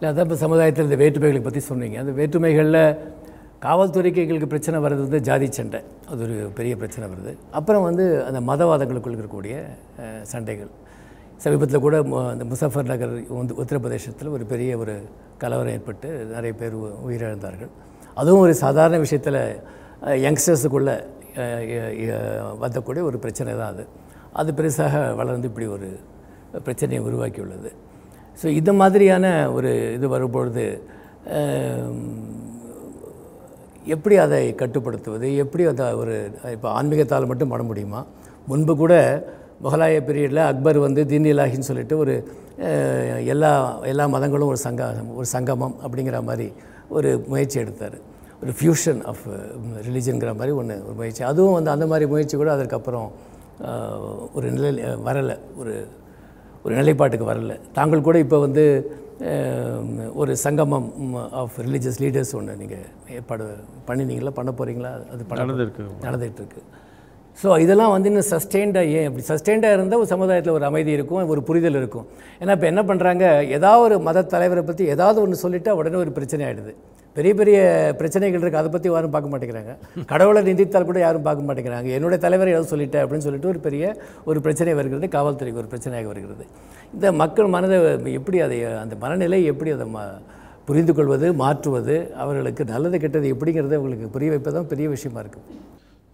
[0.00, 1.96] இல்லை அதான் இப்போ சமுதாயத்தில் இந்த வேற்றுமைகளை பற்றி சொன்னீங்க.
[2.02, 2.84] அந்த வேற்றுமைகளில்
[3.64, 5.80] காவல்துறைக்கு எங்களுக்கு பிரச்சனை வர்றது வந்து ஜாதி சண்டை.
[6.10, 7.32] அது ஒரு பெரிய பிரச்சனை வருது.
[7.58, 9.56] அப்புறம் வந்து அந்த மதவாதங்களுக்குள் இருக்கக்கூடிய
[10.30, 10.70] சண்டைகள்.
[11.44, 11.98] சமீபத்தில் கூட
[12.30, 14.94] அந்த முசஃபர் நகர் வந்து உத்தரப்பிரதேசத்தில் ஒரு பெரிய ஒரு
[15.42, 17.72] கலவரம் ஏற்பட்டு நிறைய பேர் உயிரிழந்தார்கள்.
[18.22, 19.40] அதுவும் ஒரு சாதாரண விஷயத்தில்
[20.24, 20.96] யங்ஸ்டர்ஸுக்குள்ளே
[22.64, 23.86] வந்தக்கூடிய ஒரு பிரச்சனை தான் அது.
[24.40, 25.90] அது பெருசாக வளர்ந்து இப்படி ஒரு
[26.66, 27.72] பிரச்சனையை உருவாக்கியுள்ளது.
[28.40, 29.26] ஸோ இந்த மாதிரியான
[29.56, 30.64] ஒரு இது வரும்பொழுது
[33.94, 35.26] எப்படி அதை கட்டுப்படுத்துவது?
[35.42, 36.14] எப்படி அதை ஒரு
[36.54, 38.00] இப்போ ஆன்மீகத்தால் மட்டும் பண்ண முடியுமா?
[38.50, 38.94] முன்பு கூட
[39.64, 42.14] முகலாய பீரியடில் அக்பர் வந்து தீன் இலாஹின்னு சொல்லிட்டு ஒரு
[43.32, 43.50] எல்லா
[43.92, 44.82] எல்லா மதங்களும் ஒரு சங்க
[45.18, 46.46] ஒரு சங்கமம் அப்படிங்கிற மாதிரி
[46.96, 47.96] ஒரு முயற்சி எடுத்தார்.
[48.42, 49.24] ஒரு ஃபியூஷன் ஆஃப்
[49.86, 51.22] ரிலிஜன்கிற மாதிரி ஒன்று ஒரு முயற்சி.
[51.30, 53.08] அதுவும் வந்து அந்த மாதிரி முயற்சி கூட அதற்கப்புறம்
[54.36, 54.70] ஒரு நிலை
[55.08, 55.36] வரலை.
[55.60, 55.74] ஒரு
[56.64, 57.54] ஒரு நிலைப்பாட்டுக்கு வரல.
[57.78, 58.64] தாங்கள் கூட இப்போ வந்து
[60.20, 60.90] ஒரு சங்கமம்
[61.40, 62.86] ஆஃப் ரிலீஜியஸ் லீடர்ஸ் ஒன்று நீங்கள்
[63.16, 63.46] ஏற்பாடு
[63.88, 64.32] பண்ணினீங்களா?
[64.38, 65.84] பண்ண போகிறீங்களா அது நடந்திருக்கு.
[66.06, 66.62] நடந்துகிட்டு இருக்கு
[67.40, 71.42] ஸோ இதெல்லாம் வந்து இன்னும் சஸ்டெயின்டாக ஏன் அப்படி சஸ்டெயின்டாக இருந்தால் ஒரு சமுதாயத்தில் ஒரு அமைதி இருக்கும் ஒரு
[71.48, 72.06] புரிதல் இருக்கும்.
[72.40, 73.24] ஏன்னா இப்போ என்ன பண்ணுறாங்க
[73.58, 76.74] ஏதாவது ஒரு மத தலைவரை பற்றி ஏதாவது ஒன்று சொல்லிட்டா உடனே ஒரு பிரச்சனை ஆகிடுது
[77.20, 77.58] பெரிய பெரிய
[78.00, 79.72] பிரச்சனைகள் இருக்குது அதை பற்றி யாரும் பார்க்க மாட்டேங்கிறாங்க.
[80.12, 81.88] கடவுளை நிந்தித்தால் கூட யாரும் பார்க்க மாட்டேங்கிறாங்க.
[81.96, 83.84] என்னுடைய தலைவரை ஏதாவது சொல்லிட்டேன் அப்படின்னு சொல்லிட்டு ஒரு பெரிய
[84.30, 85.08] ஒரு பிரச்சனை வருகிறது.
[85.16, 86.44] காவல்துறைக்கு ஒரு பிரச்சனையாக வருகிறது.
[86.96, 87.78] இந்த மக்கள் மனதை
[88.20, 90.04] எப்படி அதை அந்த மனநிலை எப்படி அதை ம
[90.68, 95.58] புரிந்து கொள்வது மாற்றுவது அவர்களுக்கு நல்லது கெட்டது எப்படிங்கிறத அவங்களுக்கு புரிய வைப்பதான் பெரிய விஷயமா இருக்குது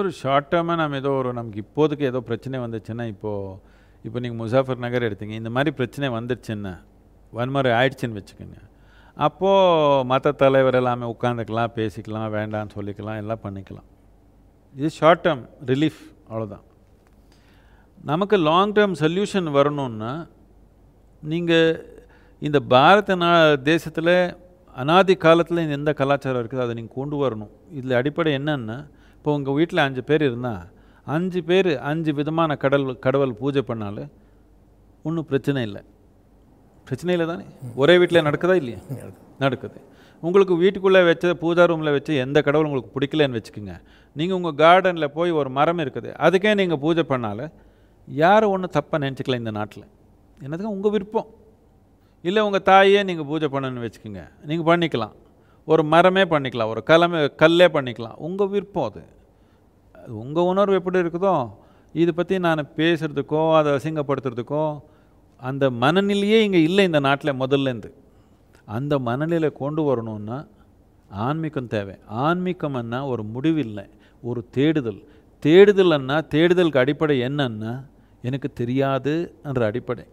[0.00, 3.54] ஒரு ஷார்ட் டேர்மாக நம்ம ஏதோ ஒரு நமக்கு இப்போதுக்கு ஏதோ பிரச்சனை வந்துச்சுன்னா இப்போது
[4.08, 5.36] இப்போ நீங்கள் முசாஃபர் நகர் எடுத்தீங்க.
[5.42, 6.74] இந்த மாதிரி பிரச்சனை வந்துடுச்சுன்னா
[7.38, 8.58] வன்முறை ஆயிடுச்சுன்னு வச்சுக்கோங்க.
[9.26, 13.88] அப்போது மற்ற தலைவர் எல்லாமே உட்காந்துக்கலாம் பேசிக்கலாம் வேண்டாம்னு சொல்லிக்கலாம் எல்லாம் பண்ணிக்கலாம்.
[14.74, 16.64] இது ஷார்ட் டேர்ம் ரிலீஃப் அவ்வளோதான்
[18.10, 20.12] நமக்கு லாங் டேர்ம் சொல்யூஷன் வரணுன்னா
[21.22, 21.70] நீங்கள்
[22.42, 23.30] இந்த பாரத நா
[23.70, 24.14] தேசத்தில்
[24.76, 27.52] அனாதி காலத்தில் எந்த கலாச்சாரம் இருக்குதோ அதை நீங்கள் கொண்டு வரணும்.
[27.78, 28.78] இதில் அடிப்படை என்னென்னா
[29.16, 30.62] இப்போ உங்கள் வீட்டில் அஞ்சு பேர் இருந்தால்
[31.16, 34.10] அஞ்சு பேர் அஞ்சு விதமான கடல் கடவுள் பூஜை பண்ணாலும்
[35.08, 35.82] ஒன்றும் பிரச்சனை இல்லை.
[36.90, 37.46] பிரச்சனை இல்லை தானே
[37.82, 38.78] ஒரே வீட்டில் நடக்குதா இல்லையா?
[39.44, 39.78] நடக்குது.
[40.22, 43.74] உங்களுக்கு வீட்டுக்குள்ளே வச்ச பூஜா ரூமில் வச்சு எந்த கடவுள் உங்களுக்கு பிடிக்கலன்னு வச்சுக்கோங்க.
[44.18, 46.10] நீங்கள் உங்கள் கார்டனில் போய் ஒரு மரம் இருக்குது.
[46.26, 47.46] அதுக்கே நீங்கள் பூஜை பண்ணால
[48.08, 49.86] யாரும் ஒன்றும் தப்பாக நினச்சிக்கல இந்த நாட்டில்?
[50.44, 51.28] என்னதுக்கு உங்கள் விருப்பம்?
[52.24, 54.22] இல்லை உங்கள் தாயே நீங்கள் பூஜை பண்ணணும்னு வச்சுக்கோங்க.
[54.50, 55.14] நீங்கள் பண்ணிக்கலாம்.
[55.72, 56.70] ஒரு மரமே பண்ணிக்கலாம்.
[56.74, 58.16] ஒரு கலமே கல்லே பண்ணிக்கலாம்.
[58.28, 59.02] உங்கள் விருப்பம் அது.
[60.00, 61.34] அது உங்கள் உணர்வு எப்படி இருக்குதோ
[62.02, 64.64] இதை பற்றி நான் பேசுகிறதுக்கோ அதை அசிங்கப்படுத்துறதுக்கோ
[65.48, 67.90] அந்த மனநிலையே இங்கே இல்லை இந்த நாட்டில் முதல்லேருந்து
[68.76, 70.38] அந்த மனநிலை கொண்டு வரணும்னா
[71.26, 71.94] ஆன்மீகம் தேவை.
[72.26, 73.84] ஆன்மீகம்னா ஒரு முடிவில்லை
[74.22, 75.00] ஒரு தேடுதல்.
[75.42, 77.72] தேடுதல்னா தேடுதலுக்கு அடிப்படை என்னன்னா
[78.22, 80.04] எனக்கு தெரியாது என்ற அடிப்படை.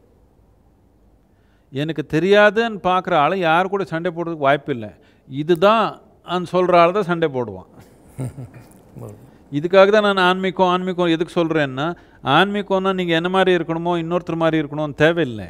[1.73, 4.89] எனக்கு தெரியாதுன்னு பார்க்குற ஆளை யார் கூட சண்டை போடுறதுக்கு வாய்ப்பு இல்லை.
[5.29, 5.85] இதுதான்
[6.53, 7.69] சொல்கிற ஆள் தான் சண்டை போடுவான்.
[9.51, 11.85] இதுக்காக தான் நான் ஆன்மீகம் ஆன்மீகம் எதுக்கு சொல்கிறேன்னா
[12.37, 15.47] ஆன்மீகம்னா நீங்கள் என்ன மாதிரி இருக்கணுமோ இன்னொருத்தர் மாதிரி இருக்கணும்னு தேவையில்லை.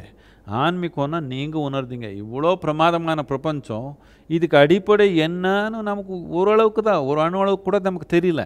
[0.62, 2.08] ஆன்மீகம்னா நீங்கள் உணர்ந்தீங்க.
[2.22, 3.88] இவ்வளோ பிரமாதமான பிரபஞ்சம்
[4.36, 8.42] இதுக்கு அடிப்படை என்னன்னு நமக்கு ஓரளவுக்கு தான் ஒரு அணு அளவுக்கு கூட நமக்கு தெரியல.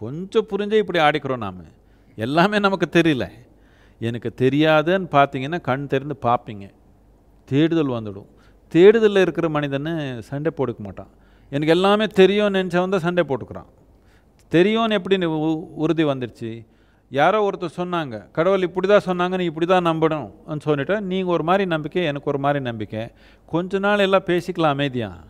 [0.00, 1.62] கொஞ்சம் புரிஞ்சே இப்படி ஆடிக்கிறோம் நாம்.
[2.18, 3.26] எல்லாமே நமக்கு தெரியல.
[4.00, 6.66] எனக்கு தெரியாதுன்னு பார்த்தீங்கன்னா கண் தெரிந்து பார்ப்பீங்க.
[7.48, 8.28] தேடுதல் வந்துடும்.
[8.72, 9.92] தேடுதலில் இருக்கிற மனிதன்னு
[10.30, 11.10] சண்டை போட்டுக்க மாட்டான்.
[11.52, 13.70] எனக்கு எல்லாமே தெரியும்னு நினச்சவன் தான் சண்டை போட்டுக்கிறான்.
[14.54, 16.50] தெரியும்னு எப்படி உ- உறுதி வந்துருச்சு.
[17.12, 21.64] யாரோ ஒருத்தர் சொன்னாங்க கடவுள் இப்படி தான் சொன்னாங்க நீ இப்படி தான் நம்பணும்னு சொல்லிட்டு நீங்கள் ஒரு மாதிரி
[21.74, 23.02] நம்பிக்கை எனக்கு ஒரு மாதிரி நம்பிக்கை.
[23.52, 25.28] கொஞ்ச நாள் எல்லாம் பேசிக்கலாம் அமைதியாக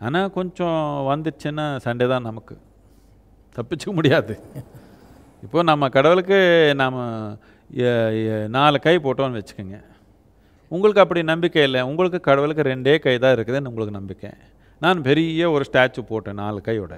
[0.00, 0.78] ஆனால் கொஞ்சம்
[1.10, 2.56] வந்துச்சுன்னா சண்டே தான் நமக்கு.
[3.56, 4.34] தப்பிச்சுக்க முடியாது.
[5.44, 6.38] இப்போ நம்ம கடவுளுக்கு
[6.82, 6.98] நாம்
[8.56, 9.78] நாலு கை போட்டோம்னு வச்சுக்கோங்க.
[10.72, 11.80] உங்களுக்கு அப்படி நம்பிக்கை இல்லை.
[11.90, 14.30] உங்களுக்கு கடவுளுக்கு ரெண்டே கை தான் இருக்குதுன்னு உங்களுக்கு நம்பிக்கை.
[14.82, 16.94] நான் பெரிய ஒரு ஸ்டாச்சு போட்டேன் நாலு கையோட.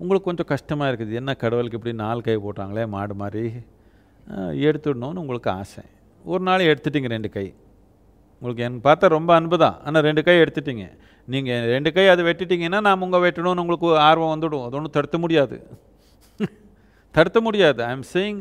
[0.00, 1.12] உங்களுக்கு கொஞ்சம் கஷ்டமாக இருக்குது.
[1.20, 3.44] என்ன கடவுளுக்கு இப்படி நாலு கை போட்டாங்களே மாடு மாதிரி.
[4.68, 5.82] எடுத்துடணும்னு உங்களுக்கு ஆசை.
[6.24, 7.46] ஒரு நாள் எடுத்துட்டீங்க ரெண்டு கை.
[8.42, 9.76] உங்களுக்கு எனக்கு பார்த்தா ரொம்ப அன்பு தான்.
[9.86, 10.84] ஆனால் ரெண்டு கை எடுத்துட்டீங்க.
[11.28, 14.64] நீங்கள் ரெண்டு கை அதை வெட்டிட்டீங்கன்னா நான் உங்கள் வெட்டணும்னு உங்களுக்கு ஆர்வம் வந்துடும்.
[14.66, 15.56] அது ஒன்றும் தடுத்த முடியாது.
[17.14, 17.80] தடுத்த முடியாது.
[17.84, 18.40] ஐ எம் சேயிங்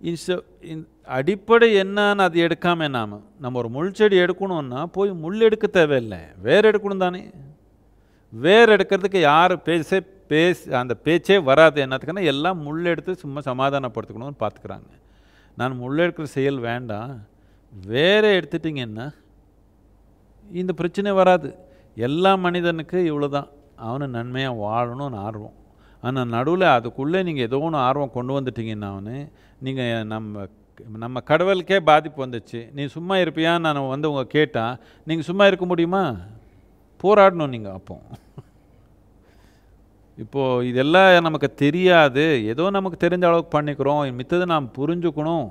[0.00, 0.28] இன்ஸ்
[0.72, 0.84] இன்
[1.18, 6.20] அடிப்படை என்னன்னு அது எடுக்காம நாம் நம்ம ஒரு முள் செடி எடுக்கணும்னா போய் முள் எடுக்க தேவையில்லை.
[6.46, 7.22] வேர் எடுக்கணும் தானே.
[8.32, 11.78] வேர் எடுக்கிறதுக்கு யார் பேச பேச அந்த பேச்சே வராது.
[11.84, 14.90] என்னத்துக்குன்னா எல்லாம் முள் எடுத்து சும்மா சமாதானப்படுத்திக்கணும்னு பார்த்துக்குறாங்க.
[15.58, 17.12] நான் முள் எடுக்கிற செயல் வேண்டாம்.
[17.72, 19.06] வேறு எடுத்துட்டிங்கன்னா
[20.60, 21.50] இந்த பிரச்சனை வராது.
[21.96, 23.50] எல்லா மனிதனுக்கு இவ்வளோ தான்
[23.88, 25.56] அவனு நன்மையாக வாழணும்னு ஆர்வம்.
[26.02, 29.16] ஆனால் நடுவில் அதுக்குள்ளே நீங்கள் ஏதோ ஒன்று ஆர்வம் கொண்டு வந்துட்டீங்கன்னா அவனு
[29.66, 30.46] நீங்கள் நம்ம
[31.04, 32.60] நம்ம கடவுளுக்கே பாதிப்பு வந்துச்சு.
[32.76, 34.78] நீ சும்மா இருப்பியான்னு நான் வந்து உங்கள் கேட்டால்
[35.08, 36.04] நீங்கள் சும்மா இருக்க முடியுமா?
[37.04, 37.96] போராடணும் நீங்கள் அப்போ.
[40.18, 45.46] இப்போது இதெல்லாம் நமக்கு தெரியாது ஏதோ நமக்கு தெரிஞ்ச அளவுக்கு பண்ணிக்கிறோம் மித்தது நாம் புரிஞ்சுக்கணும்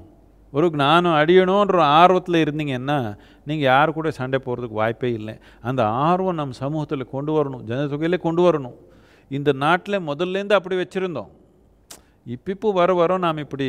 [0.54, 2.98] ஒரு ஞானம் அடியணுன்ற ஆர்வத்தில் இருந்தீங்கன்னா
[3.46, 8.42] நீங்கள் யார் கூட சண்டை போகிறதுக்கு வாய்ப்பே இல்லை அந்த ஆர்வம் நம்ம சமூகத்தில் கொண்டு வரணும் ஜனத்தொகையிலே கொண்டு
[8.42, 8.78] வரணும்
[9.32, 11.32] இந்த நாட்டில் முதல்லேருந்து அப்படி வச்சுருந்தோம்
[12.26, 13.68] இப்போ இப்போ வர வர நாம் இப்படி